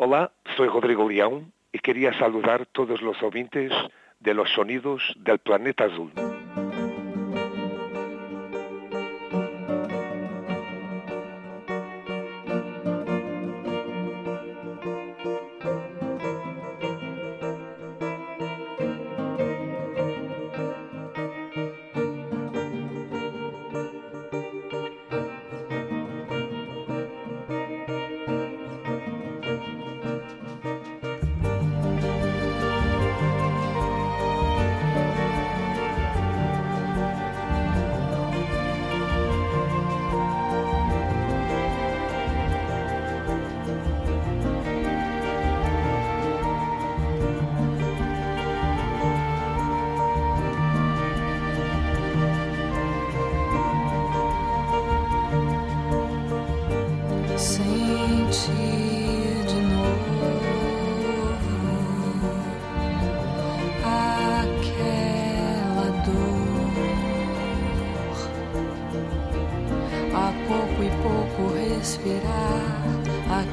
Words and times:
Hola, 0.00 0.30
soy 0.56 0.68
Rodrigo 0.68 1.08
León 1.08 1.52
y 1.72 1.80
quería 1.80 2.16
saludar 2.20 2.66
todos 2.66 3.02
los 3.02 3.20
oyentes 3.20 3.72
de 4.20 4.32
los 4.32 4.48
sonidos 4.50 5.02
del 5.16 5.40
planeta 5.40 5.86
azul. 5.86 6.12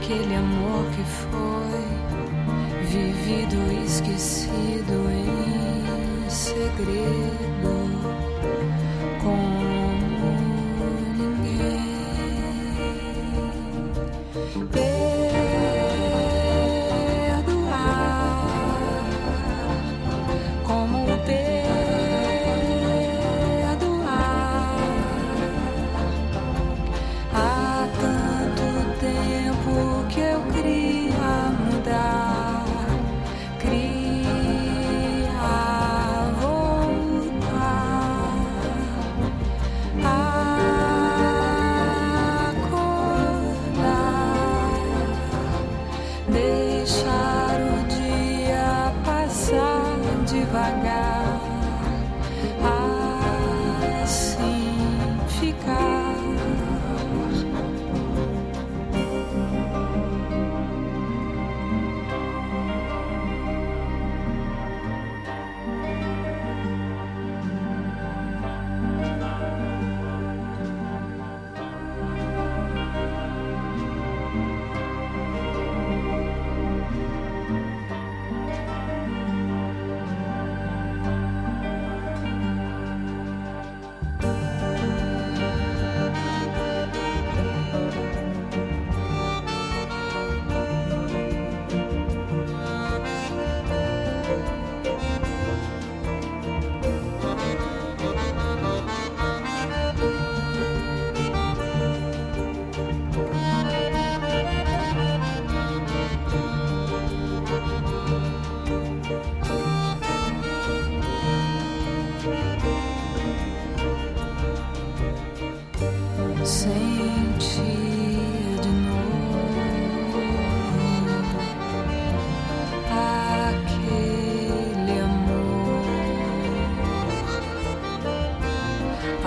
Aquele 0.05 0.35
amor 0.35 0.85
que 0.91 1.03
foi 1.03 1.81
vivido 2.83 3.57
esquecido 3.83 5.09
em 5.09 6.29
segredo. 6.29 7.84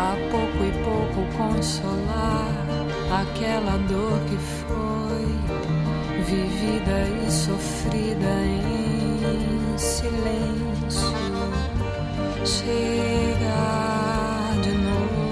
A 0.09 0.17
pouco 0.31 0.65
e 0.65 0.73
pouco 0.85 1.21
consolar 1.37 2.67
aquela 3.13 3.77
dor 3.87 4.19
que 4.27 4.39
foi 4.39 5.29
vivida 6.25 6.99
e 7.27 7.31
sofrida 7.31 8.33
em 8.47 9.77
silêncio. 9.77 11.13
Chegar 12.43 13.69
de 14.63 14.71
novo. 14.71 15.29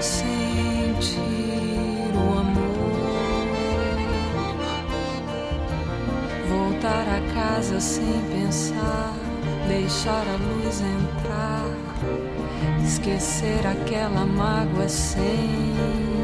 Sentir 0.00 1.20
o 2.14 2.38
amor, 2.38 2.96
voltar 6.48 7.06
a 7.08 7.20
casa 7.34 7.78
sem 7.78 8.22
pensar, 8.32 9.25
deixar 9.66 10.24
a 10.28 10.36
luz 10.36 10.80
entrar, 10.80 11.64
esquecer 12.84 13.66
aquela 13.66 14.24
mágoa 14.24 14.88
sem 14.88 16.15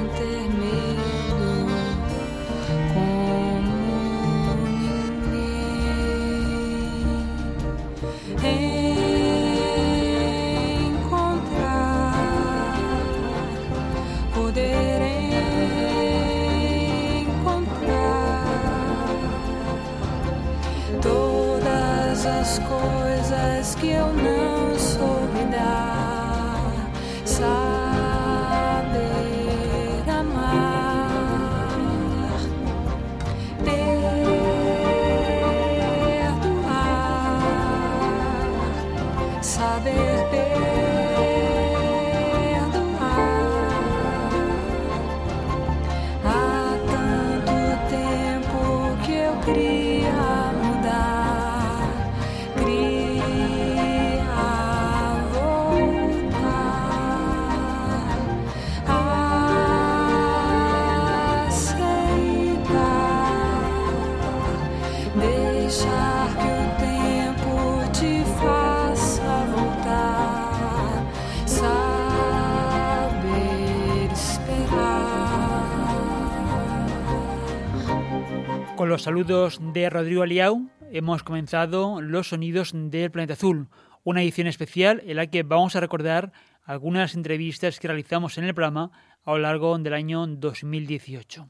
saludos 79.03 79.59
de 79.75 79.91
Rodrigo 79.91 80.23
Aliau 80.23 80.71
hemos 80.93 81.25
comenzado 81.25 82.01
Los 82.01 82.29
Sonidos 82.29 82.71
del 82.73 83.11
Planeta 83.11 83.33
Azul, 83.33 83.67
una 84.05 84.23
edición 84.23 84.47
especial 84.47 85.03
en 85.05 85.17
la 85.17 85.27
que 85.27 85.43
vamos 85.43 85.75
a 85.75 85.81
recordar 85.81 86.33
algunas 86.63 87.17
entrevistas 87.17 87.81
que 87.81 87.89
realizamos 87.89 88.39
en 88.39 88.45
el 88.45 88.55
programa 88.55 88.93
a 89.25 89.33
lo 89.33 89.39
largo 89.39 89.77
del 89.77 89.95
año 89.95 90.25
2018. 90.29 91.49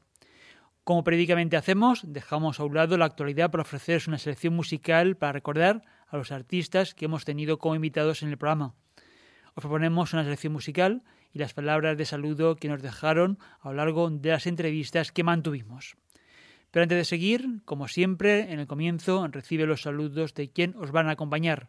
Como 0.82 1.04
periódicamente 1.04 1.58
hacemos, 1.58 2.00
dejamos 2.06 2.58
a 2.58 2.64
un 2.64 2.72
lado 2.72 2.96
la 2.96 3.04
actualidad 3.04 3.50
para 3.50 3.62
ofreceros 3.64 4.08
una 4.08 4.16
selección 4.16 4.54
musical 4.56 5.18
para 5.18 5.32
recordar 5.32 5.82
a 6.08 6.16
los 6.16 6.32
artistas 6.32 6.94
que 6.94 7.04
hemos 7.04 7.26
tenido 7.26 7.58
como 7.58 7.74
invitados 7.74 8.22
en 8.22 8.30
el 8.30 8.38
programa. 8.38 8.74
Os 9.54 9.60
proponemos 9.60 10.14
una 10.14 10.24
selección 10.24 10.54
musical 10.54 11.02
y 11.34 11.38
las 11.38 11.52
palabras 11.52 11.98
de 11.98 12.06
saludo 12.06 12.56
que 12.56 12.70
nos 12.70 12.80
dejaron 12.80 13.38
a 13.60 13.68
lo 13.68 13.74
largo 13.74 14.08
de 14.08 14.30
las 14.30 14.46
entrevistas 14.46 15.12
que 15.12 15.22
mantuvimos. 15.22 15.96
Pero 16.72 16.82
antes 16.82 16.98
de 16.98 17.04
seguir, 17.04 17.60
como 17.64 17.86
siempre, 17.86 18.52
en 18.52 18.58
el 18.58 18.66
comienzo 18.66 19.28
recibe 19.28 19.66
los 19.66 19.82
saludos 19.82 20.34
de 20.34 20.50
quien 20.50 20.74
os 20.76 20.90
van 20.90 21.06
a 21.06 21.12
acompañar. 21.12 21.68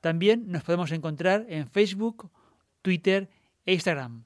También 0.00 0.50
nos 0.50 0.62
podemos 0.62 0.92
encontrar 0.92 1.44
en 1.50 1.66
Facebook, 1.66 2.30
Twitter 2.80 3.28
e 3.66 3.72
Instagram. 3.72 4.24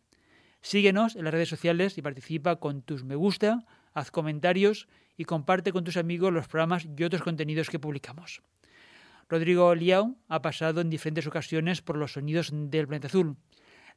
Síguenos 0.60 1.16
en 1.16 1.24
las 1.24 1.32
redes 1.32 1.48
sociales 1.48 1.96
y 1.98 2.02
participa 2.02 2.56
con 2.56 2.82
tus 2.82 3.04
me 3.04 3.14
gusta, 3.14 3.64
haz 3.94 4.10
comentarios 4.10 4.88
y 5.16 5.24
comparte 5.24 5.72
con 5.72 5.84
tus 5.84 5.96
amigos 5.96 6.32
los 6.32 6.48
programas 6.48 6.86
y 6.96 7.04
otros 7.04 7.22
contenidos 7.22 7.70
que 7.70 7.78
publicamos. 7.78 8.42
Rodrigo 9.28 9.74
Liao 9.74 10.16
ha 10.28 10.40
pasado 10.40 10.80
en 10.80 10.90
diferentes 10.90 11.26
ocasiones 11.26 11.82
por 11.82 11.96
los 11.96 12.12
sonidos 12.12 12.50
del 12.52 12.86
planeta 12.86 13.08
azul. 13.08 13.36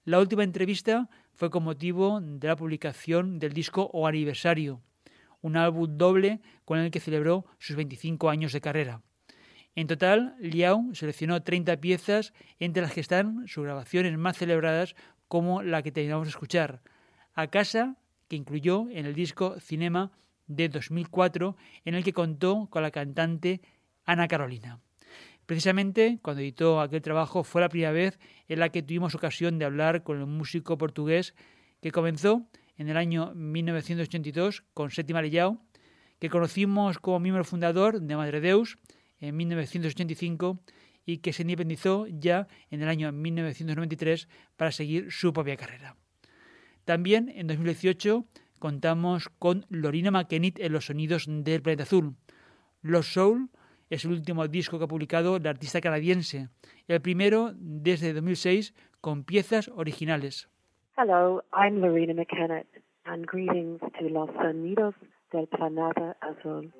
La 0.04 0.20
última 0.20 0.44
entrevista 0.44 1.10
fue 1.34 1.50
con 1.50 1.64
motivo 1.64 2.20
de 2.22 2.48
la 2.48 2.56
publicación 2.56 3.40
del 3.40 3.54
disco 3.54 3.90
O 3.94 4.08
Aniversario, 4.08 4.82
un 5.42 5.58
álbum 5.58 5.98
doble 5.98 6.42
con 6.66 6.80
el 6.80 6.92
que 6.92 7.00
celebró 7.00 7.46
sus 7.60 7.76
25 7.76 8.30
años 8.30 8.52
de 8.52 8.62
carrera. 8.62 9.02
En 9.74 9.88
total, 9.88 10.36
Liao 10.40 10.90
seleccionó 10.94 11.44
30 11.44 11.78
piezas, 11.78 12.34
entre 12.60 12.82
las 12.82 12.94
que 12.94 13.00
están 13.00 13.48
sus 13.48 13.64
grabaciones 13.64 14.18
más 14.18 14.38
celebradas, 14.38 14.96
como 15.31 15.62
la 15.63 15.81
que 15.81 15.94
terminamos 15.94 16.28
de 16.28 16.31
escuchar, 16.31 16.81
A 17.36 17.48
Casa, 17.48 17.95
que 18.28 18.36
incluyó 18.36 18.89
en 18.92 19.06
el 19.06 19.16
disco 19.16 19.57
Cinema 19.62 20.12
de 20.48 20.68
2004, 20.68 21.56
en 21.86 21.95
el 21.95 22.04
que 22.04 22.12
contó 22.12 22.68
con 22.69 22.83
la 22.83 22.92
cantante 22.92 23.62
Ana 24.04 24.28
Carolina. 24.28 24.81
Precisamente 25.45 26.19
cuando 26.22 26.42
editó 26.42 26.81
aquel 26.81 27.01
trabajo 27.01 27.45
fue 27.45 27.62
la 27.62 27.69
primera 27.69 27.94
vez 27.94 28.19
en 28.50 28.60
la 28.60 28.68
que 28.68 28.83
tuvimos 28.83 29.16
ocasión 29.16 29.57
de 29.57 29.63
hablar 29.63 30.04
con 30.04 30.19
el 30.19 30.25
músico 30.25 30.78
portugués 30.78 31.33
que 31.80 31.92
comenzó 31.92 32.45
en 32.75 32.89
el 32.89 32.98
año 32.98 33.31
1982 33.33 34.66
con 34.74 34.92
Séptima 34.92 35.22
Leyao, 35.22 35.62
que 36.19 36.30
conocimos 36.30 37.00
como 37.00 37.22
miembro 37.22 37.45
fundador 37.45 38.01
de 38.01 38.18
Madre 38.18 38.42
Deus 38.42 38.80
en 39.22 39.38
1985 39.38 40.60
y 41.12 41.18
que 41.18 41.34
se 41.34 41.42
independizó 41.42 42.08
ya 42.08 42.48
en 42.69 42.81
el 42.81 42.90
año 42.90 43.12
1993 43.12 44.30
para 44.56 44.72
seguir 44.72 45.12
su 45.12 45.34
propia 45.34 45.58
carrera. 45.58 45.96
También 46.86 47.30
en 47.36 47.48
2018 47.48 48.25
contamos 48.60 49.30
con 49.40 49.66
Lorina 49.69 50.12
McKennitt 50.12 50.60
en 50.60 50.72
los 50.72 50.86
sonidos 50.86 51.25
del 51.28 51.62
planeta 51.62 51.84
azul. 51.84 52.16
Los 52.81 53.13
Soul 53.13 53.50
es 53.90 54.06
el 54.06 54.12
último 54.12 54.48
disco 54.48 54.78
que 54.78 54.86
ha 54.86 54.88
publicado 54.88 55.36
el 55.36 55.46
artista 55.46 55.81
canadiense, 55.81 56.48
el 56.88 57.02
primero 57.02 57.52
desde 57.56 58.14
2006 58.14 58.74
con 59.02 59.24
piezas 59.25 59.68
originales. 59.68 60.50
Hello, 60.98 61.44
I'm 61.52 61.81
Lorena 61.81 62.14
McKenna 62.14 62.64
and 63.06 63.25
greetings 63.25 63.80
to 63.80 64.10
Los 64.10 64.30
Sonidos 64.36 64.96
del 65.31 65.48
Planeta 65.48 66.16
Azul. 66.22 66.72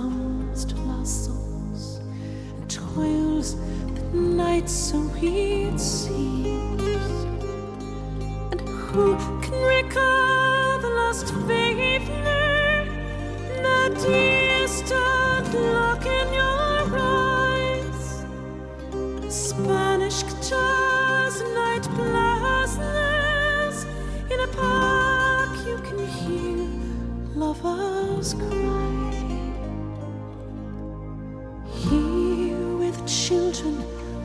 comes 0.00 0.64
to 0.64 0.76
our 0.96 1.04
souls 1.04 2.00
and 2.56 2.70
toils 2.70 3.56
that 3.94 4.14
night 4.14 4.68
so 4.68 4.98
it 5.16 5.78
seems. 5.78 6.82
And 8.50 8.60
who 8.60 9.16
can 9.42 9.60
recall 9.76 10.78
the 10.78 10.88
lost 11.00 11.28
faith, 11.46 12.08
the 13.66 13.80
distant 14.06 15.52
look 15.54 16.04
in 16.06 16.28
your 16.40 16.82
eyes, 16.98 18.24
Spanish 19.28 20.22
guitars, 20.22 21.42
night 21.60 21.86
blasters 21.96 23.78
in 24.32 24.40
a 24.40 24.48
park 24.48 25.50
you 25.66 25.76
can 25.88 25.98
hear 26.06 26.68
lovers 27.36 28.34
cry. 28.34 28.89
children 33.30 33.76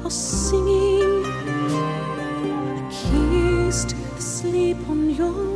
are 0.03 0.09
singing. 0.09 1.23
I 1.23 2.89
kissed 2.89 3.89
the 4.15 4.19
sleep 4.21 4.77
on 4.89 5.11
your 5.11 5.54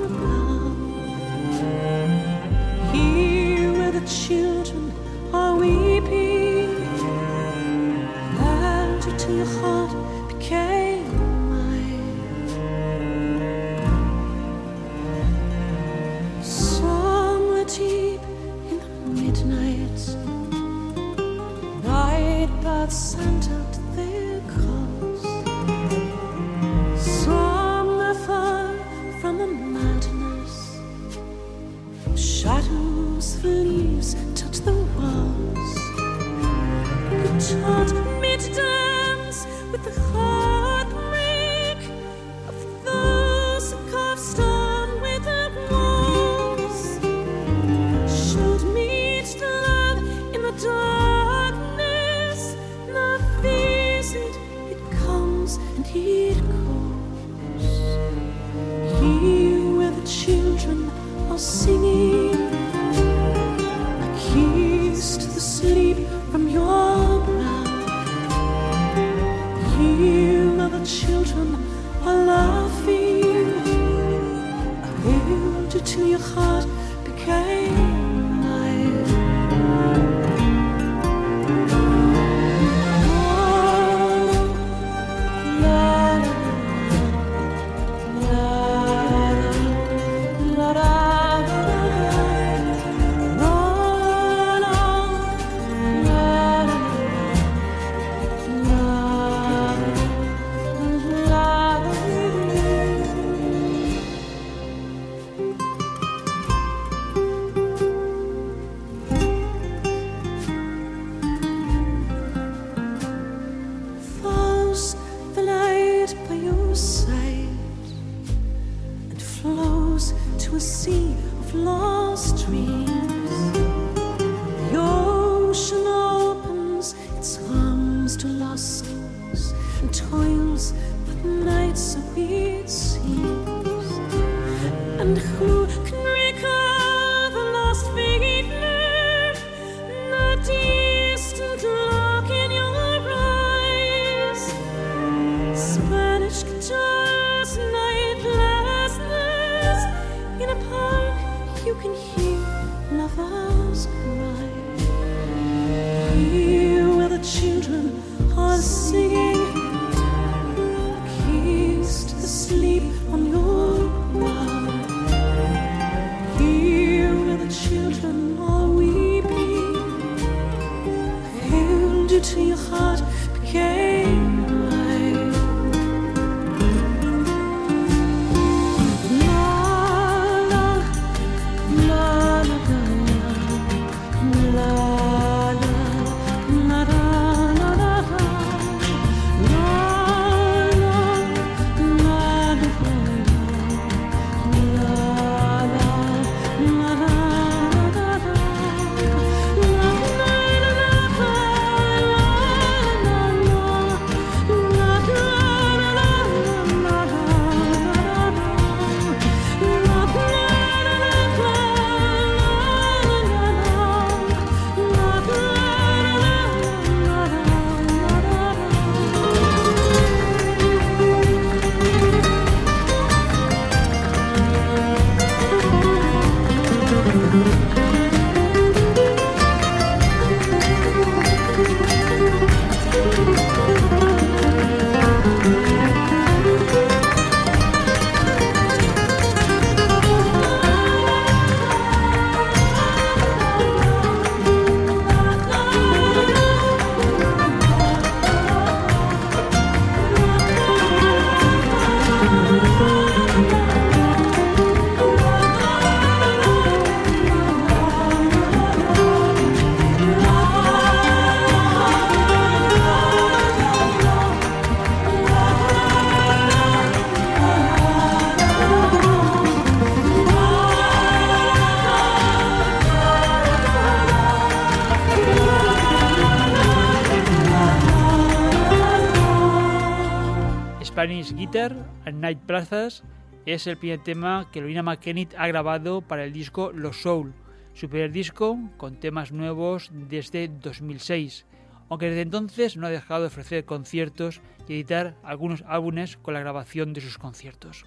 Es 283.54 283.66
el 283.66 283.78
primer 283.78 284.04
tema 284.04 284.50
que 284.52 284.62
Lorena 284.62 284.84
McKennitt 284.84 285.34
ha 285.36 285.48
grabado 285.48 286.02
para 286.02 286.24
el 286.24 286.34
disco 286.34 286.72
Los 286.72 287.02
Soul, 287.02 287.34
su 287.74 287.90
primer 287.90 288.12
disco 288.12 288.60
con 288.78 289.00
temas 289.00 289.32
nuevos 289.32 289.90
desde 289.92 290.48
2006, 290.48 291.48
aunque 291.90 292.08
desde 292.08 292.22
entonces 292.22 292.78
no 292.78 292.86
ha 292.86 292.92
dejado 292.92 293.22
de 293.22 293.28
ofrecer 293.28 293.66
conciertos 293.66 294.42
y 294.68 294.74
editar 294.74 295.16
algunos 295.24 295.64
álbumes 295.68 296.18
con 296.18 296.36
la 296.36 296.42
grabación 296.42 296.94
de 296.94 297.02
sus 297.02 297.18
conciertos. 297.18 297.86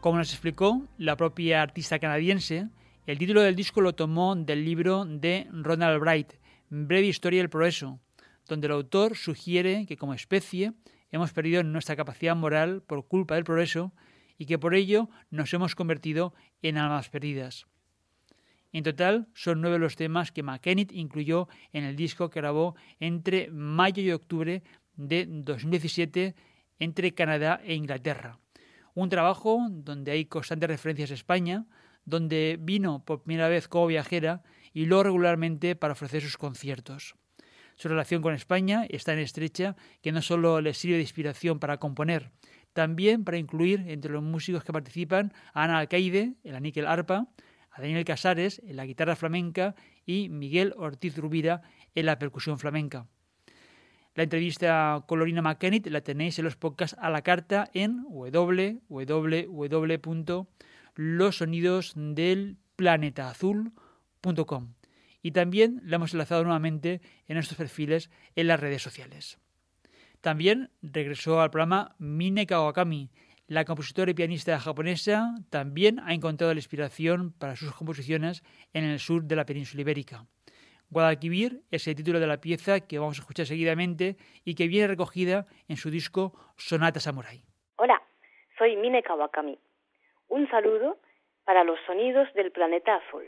Como 0.00 0.18
nos 0.18 0.32
explicó 0.32 0.86
la 0.98 1.16
propia 1.16 1.62
artista 1.62 1.98
canadiense, 1.98 2.68
el 3.06 3.18
título 3.18 3.40
del 3.40 3.56
disco 3.56 3.80
lo 3.80 3.94
tomó 3.94 4.36
del 4.36 4.66
libro 4.66 5.06
de 5.06 5.46
Ronald 5.50 6.00
Bright, 6.00 6.34
Breve 6.68 7.06
Historia 7.06 7.40
del 7.40 7.48
Progreso, 7.48 8.00
donde 8.46 8.66
el 8.66 8.72
autor 8.72 9.16
sugiere 9.16 9.86
que 9.86 9.96
como 9.96 10.12
especie 10.12 10.74
hemos 11.10 11.32
perdido 11.32 11.62
nuestra 11.62 11.96
capacidad 11.96 12.36
moral 12.36 12.82
por 12.82 13.06
culpa 13.06 13.36
del 13.36 13.44
progreso 13.44 13.94
y 14.38 14.46
que 14.46 14.58
por 14.58 14.74
ello 14.74 15.08
nos 15.30 15.52
hemos 15.54 15.74
convertido 15.74 16.34
en 16.62 16.78
almas 16.78 17.08
perdidas. 17.08 17.66
En 18.72 18.82
total, 18.82 19.28
son 19.34 19.60
nueve 19.60 19.78
los 19.78 19.94
temas 19.94 20.32
que 20.32 20.42
McKennitt 20.42 20.92
incluyó 20.92 21.48
en 21.72 21.84
el 21.84 21.94
disco 21.94 22.28
que 22.28 22.40
grabó 22.40 22.74
entre 22.98 23.48
mayo 23.50 24.02
y 24.02 24.10
octubre 24.10 24.64
de 24.96 25.26
2017 25.28 26.34
entre 26.80 27.14
Canadá 27.14 27.60
e 27.64 27.74
Inglaterra. 27.74 28.40
Un 28.94 29.08
trabajo 29.08 29.60
donde 29.70 30.10
hay 30.10 30.24
constantes 30.24 30.68
referencias 30.68 31.12
a 31.12 31.14
España, 31.14 31.66
donde 32.04 32.58
vino 32.60 33.04
por 33.04 33.22
primera 33.22 33.48
vez 33.48 33.68
como 33.68 33.86
viajera 33.86 34.42
y 34.72 34.86
luego 34.86 35.04
regularmente 35.04 35.76
para 35.76 35.92
ofrecer 35.92 36.22
sus 36.22 36.36
conciertos. 36.36 37.14
Su 37.76 37.88
relación 37.88 38.22
con 38.22 38.34
España 38.34 38.86
es 38.88 39.04
tan 39.04 39.18
estrecha 39.18 39.76
que 40.02 40.12
no 40.12 40.22
solo 40.22 40.60
le 40.60 40.74
sirve 40.74 40.96
de 40.96 41.02
inspiración 41.02 41.58
para 41.58 41.78
componer, 41.78 42.30
también 42.74 43.24
para 43.24 43.38
incluir 43.38 43.84
entre 43.88 44.12
los 44.12 44.22
músicos 44.22 44.62
que 44.64 44.72
participan 44.72 45.32
a 45.54 45.64
Ana 45.64 45.78
Alcaide 45.78 46.34
en 46.44 46.52
la 46.52 46.60
níquel 46.60 46.86
arpa, 46.86 47.28
a 47.70 47.80
Daniel 47.80 48.04
Casares 48.04 48.60
en 48.66 48.76
la 48.76 48.84
guitarra 48.84 49.16
flamenca 49.16 49.74
y 50.04 50.28
Miguel 50.28 50.74
Ortiz 50.76 51.16
Rubira 51.16 51.62
en 51.94 52.04
la 52.06 52.18
percusión 52.18 52.58
flamenca. 52.58 53.06
La 54.14 54.22
entrevista 54.22 55.02
con 55.08 55.18
Lorina 55.18 55.42
McKennitt 55.42 55.86
la 55.88 56.02
tenéis 56.02 56.38
en 56.38 56.44
los 56.44 56.56
podcasts 56.56 56.96
a 57.00 57.10
la 57.10 57.22
carta 57.22 57.70
en 57.72 58.04
www 58.04 58.86
los 60.94 61.38
sonidos 61.38 61.92
del 61.96 62.58
planetaazul.com. 62.76 64.74
Y 65.22 65.30
también 65.32 65.80
la 65.84 65.96
hemos 65.96 66.12
enlazado 66.12 66.44
nuevamente 66.44 67.00
en 67.26 67.34
nuestros 67.34 67.58
perfiles 67.58 68.10
en 68.36 68.46
las 68.46 68.60
redes 68.60 68.82
sociales. 68.82 69.38
También 70.24 70.70
regresó 70.80 71.42
al 71.42 71.50
programa 71.50 71.96
Mine 71.98 72.46
Kawakami. 72.46 73.10
La 73.46 73.66
compositora 73.66 74.10
y 74.10 74.14
pianista 74.14 74.58
japonesa 74.58 75.34
también 75.50 76.00
ha 76.00 76.14
encontrado 76.14 76.54
la 76.54 76.60
inspiración 76.60 77.34
para 77.38 77.56
sus 77.56 77.74
composiciones 77.74 78.42
en 78.72 78.84
el 78.84 79.00
sur 79.00 79.24
de 79.24 79.36
la 79.36 79.44
península 79.44 79.82
ibérica. 79.82 80.24
Guadalquivir 80.88 81.60
es 81.70 81.86
el 81.88 81.94
título 81.94 82.20
de 82.20 82.26
la 82.26 82.40
pieza 82.40 82.80
que 82.80 82.98
vamos 82.98 83.18
a 83.18 83.20
escuchar 83.20 83.44
seguidamente 83.44 84.16
y 84.46 84.54
que 84.54 84.66
viene 84.66 84.88
recogida 84.88 85.44
en 85.68 85.76
su 85.76 85.90
disco 85.90 86.32
Sonata 86.56 87.00
Samurai. 87.00 87.42
Hola, 87.76 88.00
soy 88.56 88.76
Mine 88.76 89.02
Kawakami. 89.02 89.58
Un 90.28 90.48
saludo 90.48 90.96
para 91.44 91.64
los 91.64 91.78
sonidos 91.86 92.32
del 92.32 92.50
planeta 92.50 92.96
azul. 92.96 93.24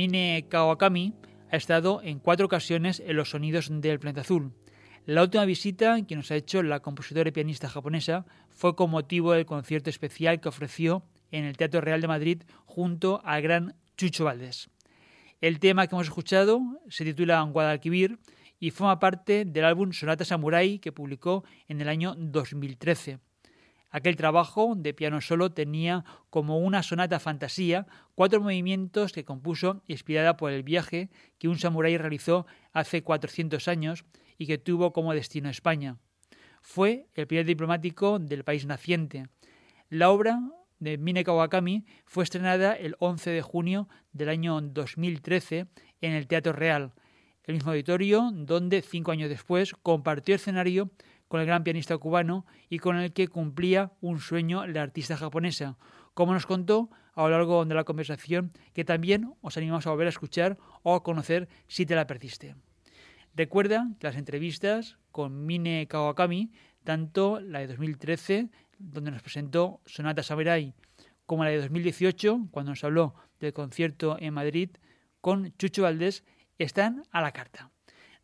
Mine 0.00 0.46
Kawakami 0.48 1.12
ha 1.50 1.56
estado 1.58 2.00
en 2.02 2.20
cuatro 2.20 2.46
ocasiones 2.46 3.02
en 3.04 3.16
los 3.16 3.28
sonidos 3.28 3.68
del 3.70 4.00
planeta 4.00 4.22
azul. 4.22 4.54
La 5.04 5.20
última 5.20 5.44
visita 5.44 6.00
que 6.06 6.16
nos 6.16 6.30
ha 6.30 6.36
hecho 6.36 6.62
la 6.62 6.80
compositora 6.80 7.28
y 7.28 7.32
pianista 7.32 7.68
japonesa 7.68 8.24
fue 8.48 8.74
con 8.74 8.90
motivo 8.90 9.32
del 9.32 9.44
concierto 9.44 9.90
especial 9.90 10.40
que 10.40 10.48
ofreció 10.48 11.02
en 11.30 11.44
el 11.44 11.58
Teatro 11.58 11.82
Real 11.82 12.00
de 12.00 12.08
Madrid 12.08 12.42
junto 12.64 13.20
al 13.26 13.42
gran 13.42 13.74
Chucho 13.98 14.24
Valdés. 14.24 14.70
El 15.42 15.58
tema 15.58 15.86
que 15.86 15.94
hemos 15.94 16.06
escuchado 16.06 16.62
se 16.88 17.04
titula 17.04 17.42
Guadalquivir 17.42 18.18
y 18.58 18.70
forma 18.70 18.98
parte 19.00 19.44
del 19.44 19.66
álbum 19.66 19.92
Sonata 19.92 20.24
Samurai 20.24 20.78
que 20.78 20.92
publicó 20.92 21.44
en 21.68 21.82
el 21.82 21.90
año 21.90 22.14
2013. 22.16 23.18
Aquel 23.90 24.14
trabajo 24.14 24.74
de 24.76 24.94
piano 24.94 25.20
solo 25.20 25.50
tenía 25.50 26.04
como 26.30 26.58
una 26.58 26.82
sonata 26.82 27.18
fantasía 27.18 27.86
cuatro 28.14 28.40
movimientos 28.40 29.12
que 29.12 29.24
compuso 29.24 29.82
inspirada 29.88 30.36
por 30.36 30.52
el 30.52 30.62
viaje 30.62 31.10
que 31.38 31.48
un 31.48 31.58
samurái 31.58 31.96
realizó 31.98 32.46
hace 32.72 33.02
400 33.02 33.66
años 33.66 34.04
y 34.38 34.46
que 34.46 34.58
tuvo 34.58 34.92
como 34.92 35.12
destino 35.12 35.50
España. 35.50 35.98
Fue 36.62 37.08
el 37.14 37.26
primer 37.26 37.46
diplomático 37.46 38.18
del 38.20 38.44
país 38.44 38.64
naciente. 38.64 39.26
La 39.88 40.10
obra 40.10 40.40
de 40.78 40.96
Mine 40.96 41.24
Kawakami 41.24 41.84
fue 42.06 42.22
estrenada 42.22 42.74
el 42.74 42.94
11 43.00 43.30
de 43.30 43.42
junio 43.42 43.88
del 44.12 44.28
año 44.28 44.60
2013 44.60 45.66
en 46.00 46.12
el 46.12 46.28
Teatro 46.28 46.52
Real, 46.52 46.92
el 47.44 47.54
mismo 47.54 47.72
auditorio 47.72 48.30
donde 48.32 48.82
cinco 48.82 49.10
años 49.10 49.28
después 49.28 49.74
compartió 49.82 50.34
escenario 50.36 50.90
con 51.30 51.38
el 51.38 51.46
gran 51.46 51.62
pianista 51.62 51.96
cubano 51.96 52.44
y 52.68 52.80
con 52.80 52.96
el 52.96 53.12
que 53.12 53.28
cumplía 53.28 53.92
un 54.00 54.18
sueño 54.18 54.66
la 54.66 54.82
artista 54.82 55.16
japonesa, 55.16 55.78
como 56.12 56.32
nos 56.32 56.44
contó 56.44 56.90
a 57.14 57.22
lo 57.22 57.28
largo 57.28 57.64
de 57.64 57.72
la 57.72 57.84
conversación 57.84 58.50
que 58.72 58.84
también 58.84 59.32
os 59.40 59.56
animamos 59.56 59.86
a 59.86 59.90
volver 59.90 60.08
a 60.08 60.10
escuchar 60.10 60.58
o 60.82 60.92
a 60.92 61.04
conocer 61.04 61.48
si 61.68 61.86
te 61.86 61.94
la 61.94 62.08
perdiste. 62.08 62.56
Recuerda 63.32 63.86
que 64.00 64.08
las 64.08 64.16
entrevistas 64.16 64.98
con 65.12 65.46
Mine 65.46 65.86
Kawakami, 65.86 66.50
tanto 66.82 67.38
la 67.38 67.60
de 67.60 67.68
2013, 67.68 68.50
donde 68.80 69.12
nos 69.12 69.22
presentó 69.22 69.80
Sonata 69.86 70.24
Samurai, 70.24 70.74
como 71.26 71.44
la 71.44 71.50
de 71.50 71.60
2018, 71.60 72.48
cuando 72.50 72.72
nos 72.72 72.82
habló 72.82 73.14
del 73.38 73.52
concierto 73.52 74.16
en 74.18 74.34
Madrid 74.34 74.70
con 75.20 75.56
Chucho 75.58 75.82
Valdés, 75.82 76.24
están 76.58 77.04
a 77.12 77.22
la 77.22 77.30
carta. 77.30 77.70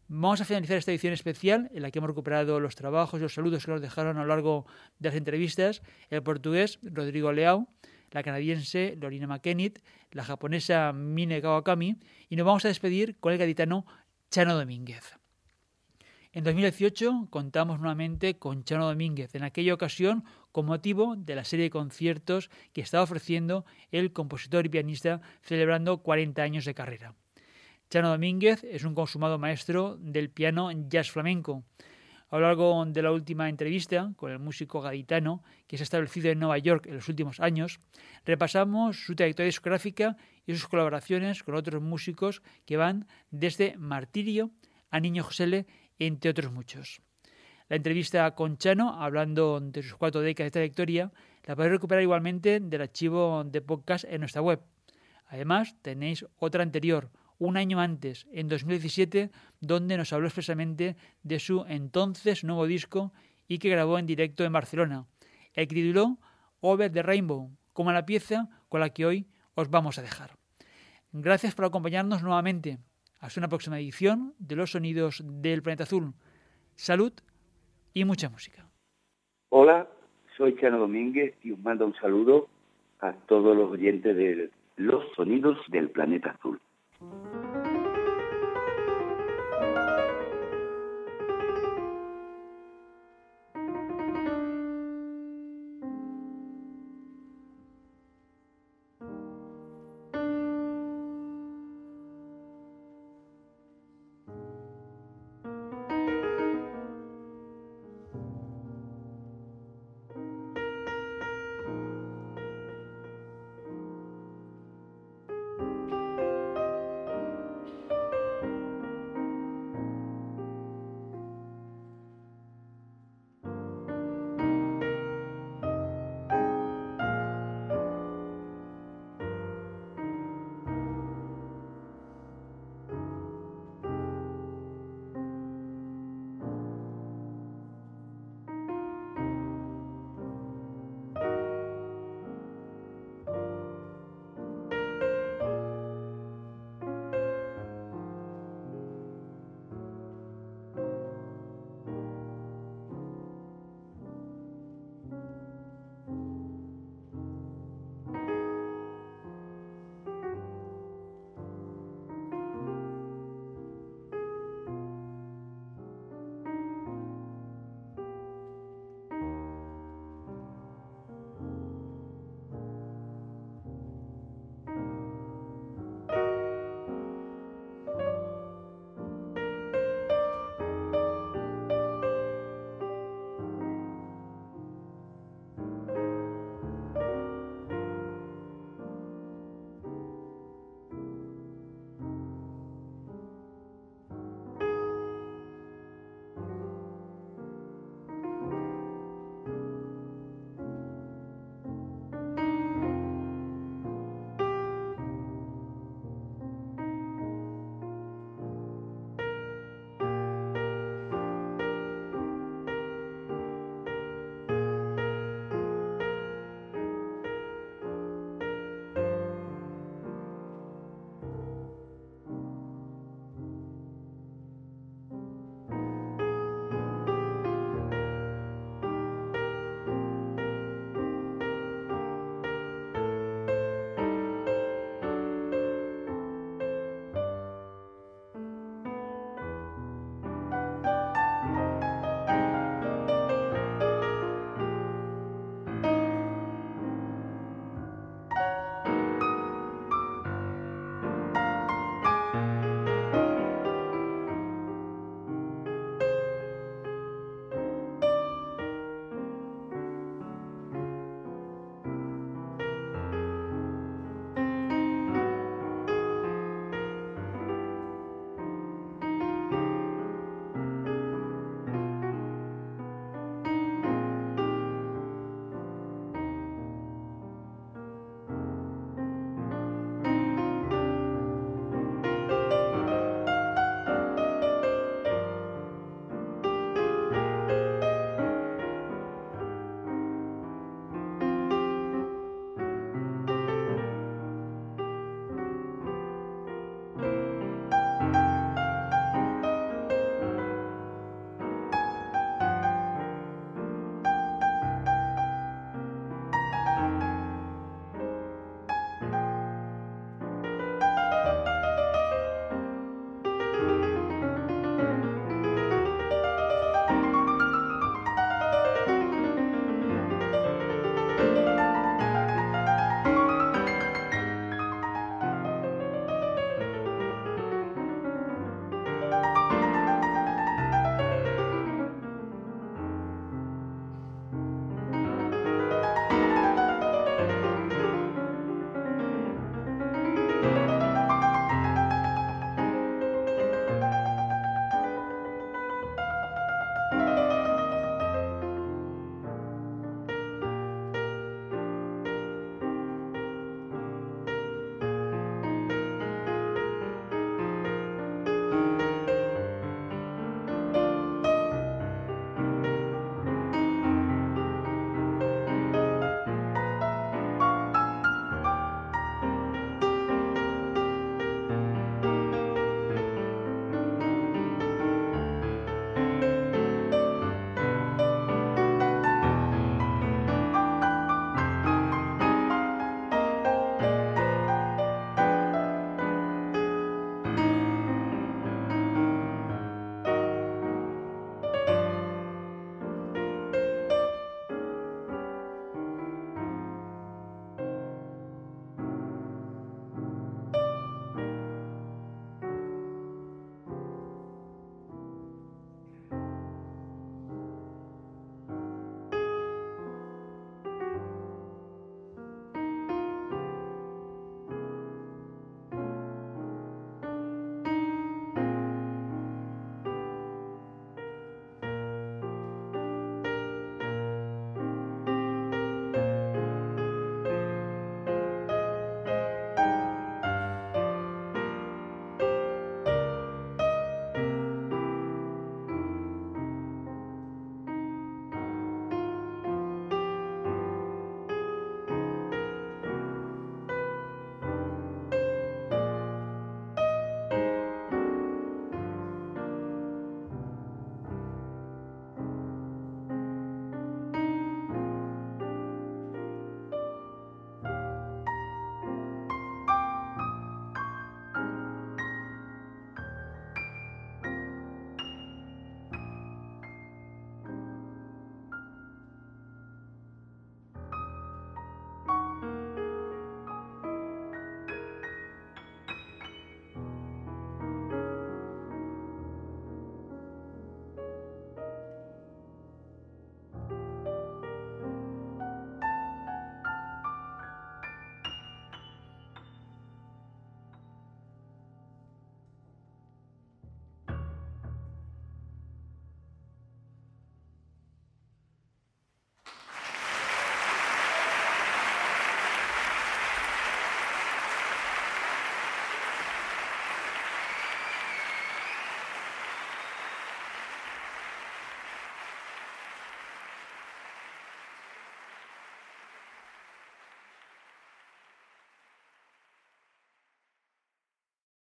Vamos 0.08 0.41
a 0.41 0.45
finalizar 0.45 0.78
esta 0.78 0.91
edición 0.91 1.13
especial 1.13 1.71
en 1.73 1.82
la 1.82 1.89
que 1.89 1.97
hemos 1.97 2.10
recuperado 2.10 2.60
los 2.60 2.75
trabajos 2.75 3.19
y 3.19 3.23
los 3.23 3.34
saludos 3.34 3.65
que 3.65 3.71
nos 3.71 3.82
dejaron 3.82 4.17
a 4.17 4.21
lo 4.21 4.28
largo 4.28 4.67
de 4.99 5.10
las 5.10 5.15
entrevistas 5.15 5.82
el 6.12 6.21
portugués 6.21 6.78
Rodrigo 6.84 7.32
Leao, 7.32 7.67
la 8.12 8.21
canadiense 8.21 8.95
Lorina 8.99 9.25
McKennitt, 9.25 9.80
la 10.12 10.23
japonesa 10.23 10.93
Mine 10.93 11.41
Kawakami 11.41 11.97
y 12.30 12.36
nos 12.36 12.45
vamos 12.45 12.65
a 12.65 12.67
despedir 12.67 13.17
con 13.19 13.34
el 13.34 13.39
gaditano 13.39 13.86
Chano 14.30 14.56
Domínguez. 14.56 15.18
En 16.32 16.44
2018 16.44 17.28
contamos 17.32 17.80
nuevamente 17.80 18.38
con 18.38 18.63
Chano 18.63 18.86
Domínguez, 18.86 19.34
en 19.34 19.42
aquella 19.42 19.74
ocasión 19.74 20.24
con 20.52 20.68
motivo 20.68 21.15
de 21.15 21.34
la 21.34 21.44
serie 21.44 21.63
de 21.63 21.70
conciertos 21.72 22.52
que 22.72 22.82
estaba 22.82 23.04
ofreciendo 23.04 23.65
el 23.89 24.13
compositor 24.13 24.63
y 24.63 24.70
pianista 24.70 25.22
celebrando 25.42 26.04
40 26.04 26.39
años 26.44 26.65
de 26.65 26.76
carrera. 26.76 27.15
Chano 27.89 28.12
Domínguez 28.12 28.63
es 28.63 28.84
un 28.84 28.94
consumado 28.94 29.39
maestro 29.39 29.98
del 29.98 30.30
piano 30.30 30.70
jazz 30.88 31.10
flamenco. 31.10 31.63
A 32.30 32.38
lo 32.38 32.46
largo 32.46 32.86
de 32.86 33.02
la 33.02 33.12
última 33.12 33.50
entrevista 33.50 34.13
con 34.15 34.32
el 34.32 34.38
músico 34.38 34.82
gaditano, 34.82 35.42
que 35.65 35.78
se 35.78 35.82
ha 35.82 35.86
establecido 35.86 36.30
en 36.30 36.38
Nueva 36.38 36.60
York 36.60 36.86
en 36.86 36.94
los 36.94 37.10
últimos 37.10 37.39
años, 37.39 37.80
repasamos 38.24 39.04
su 39.04 39.15
trayectoria 39.15 39.48
discográfica 39.48 40.15
y 40.46 40.54
sus 40.54 40.68
colaboraciones 40.68 41.42
con 41.42 41.56
otros 41.56 41.82
músicos 41.82 42.44
que 42.68 42.78
van 42.78 43.08
desde 43.32 43.76
Martirio 43.78 44.52
a 44.92 45.00
Niño 45.00 45.24
Josele 45.24 45.65
entre 46.00 46.32
otros 46.32 46.52
muchos. 46.52 47.02
La 47.68 47.76
entrevista 47.76 48.34
con 48.34 48.58
Chano, 48.58 49.00
hablando 49.02 49.60
de 49.60 49.84
sus 49.84 49.94
cuatro 49.94 50.22
décadas 50.22 50.48
de 50.48 50.52
trayectoria, 50.52 51.12
la 51.44 51.56
podéis 51.56 51.74
recuperar 51.74 52.02
igualmente 52.02 52.60
del 52.60 52.82
archivo 52.82 53.44
de 53.44 53.62
podcast 53.62 54.06
en 54.06 54.22
nuestra 54.22 54.42
web. 54.42 54.60
Además, 55.28 55.76
tenéis 55.84 56.26
otra 56.38 56.64
anterior, 56.64 57.12
un 57.38 57.58
año 57.58 57.80
antes, 57.80 58.26
en 58.32 58.48
2017, 58.48 59.30
donde 59.62 59.98
nos 59.98 60.12
habló 60.14 60.28
expresamente 60.28 60.96
de 61.22 61.40
su 61.40 61.64
entonces 61.68 62.44
nuevo 62.44 62.66
disco 62.66 63.14
y 63.48 63.60
que 63.60 63.70
grabó 63.70 64.00
en 64.00 64.08
directo 64.08 64.44
en 64.44 64.54
Barcelona, 64.54 65.06
el 65.54 65.68
que 65.68 65.76
tituló 65.76 66.18
Over 66.62 66.92
the 66.92 67.04
Rainbow, 67.04 67.52
como 67.74 67.92
la 67.92 68.06
pieza 68.06 68.50
con 68.68 68.82
la 68.82 68.90
que 68.90 69.06
hoy 69.06 69.28
os 69.54 69.70
vamos 69.70 69.98
a 69.98 70.02
dejar. 70.02 70.32
Gracias 71.12 71.56
por 71.56 71.66
acompañarnos 71.66 72.22
nuevamente. 72.24 72.80
Hasta 73.19 73.39
una 73.39 73.49
próxima 73.49 73.79
edición 73.79 74.34
de 74.39 74.55
Los 74.55 74.71
Sonidos 74.71 75.21
del 75.25 75.62
Planeta 75.62 75.84
Azul. 75.84 76.13
Salud 76.75 77.12
y 77.93 78.05
mucha 78.05 78.29
música. 78.29 78.65
Hola, 79.49 79.88
soy 80.38 80.55
Chano 80.55 80.79
Domínguez 80.79 81.36
y 81.43 81.51
os 81.51 81.60
mando 81.60 81.86
un 81.86 81.95
saludo 81.95 82.47
a 83.01 83.12
todos 83.12 83.58
los 83.58 83.71
oyentes 83.71 84.15
de 84.15 84.49
Los 84.77 85.03
Sonidos 85.15 85.58
del 85.67 85.89
Planeta 85.89 86.32
Azul. 86.32 86.62